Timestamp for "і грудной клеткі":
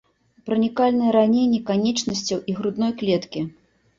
2.53-3.45